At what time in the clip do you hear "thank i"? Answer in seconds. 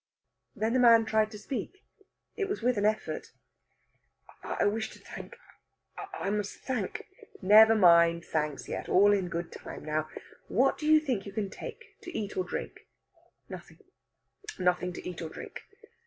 4.99-6.31